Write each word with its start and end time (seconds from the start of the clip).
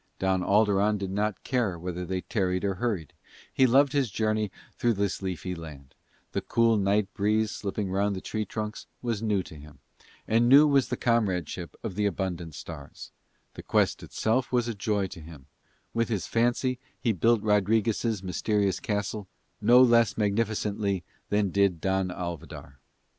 Don 0.17 0.41
Alderon 0.41 0.97
did 0.97 1.11
not 1.11 1.43
care 1.43 1.77
whether 1.77 2.05
they 2.07 2.21
tarried 2.21 2.65
or 2.65 2.73
hurried; 2.73 3.13
he 3.53 3.67
loved 3.67 3.93
his 3.93 4.09
journey 4.09 4.49
through 4.75 4.93
this 4.93 5.21
leafy 5.21 5.53
land; 5.53 5.93
the 6.31 6.41
cool 6.41 6.75
night 6.75 7.13
breeze 7.13 7.51
slipping 7.51 7.87
round 7.91 8.15
the 8.15 8.19
tree 8.19 8.43
trunks 8.43 8.87
was 9.03 9.21
new 9.21 9.43
to 9.43 9.53
him, 9.53 9.77
and 10.27 10.49
new 10.49 10.65
was 10.65 10.87
the 10.87 10.97
comradeship 10.97 11.75
of 11.83 11.93
the 11.93 12.07
abundant 12.07 12.55
stars; 12.55 13.11
the 13.53 13.61
quest 13.61 14.01
itself 14.01 14.51
was 14.51 14.67
a 14.67 14.73
joy 14.73 15.05
to 15.05 15.19
him; 15.21 15.45
with 15.93 16.09
his 16.09 16.25
fancy 16.25 16.79
he 16.99 17.11
built 17.13 17.43
Rodriguez' 17.43 18.23
mysterious 18.23 18.79
castle 18.79 19.27
no 19.61 19.79
less 19.83 20.17
magnificently 20.17 21.03
than 21.29 21.51
did 21.51 21.79
Don 21.79 22.09
Alvidar. 22.09 22.79